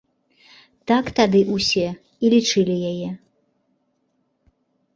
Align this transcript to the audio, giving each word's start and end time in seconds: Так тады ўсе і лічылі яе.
Так 0.91 1.05
тады 1.19 1.41
ўсе 1.55 1.85
і 1.91 2.25
лічылі 2.37 2.75
яе. 2.95 3.09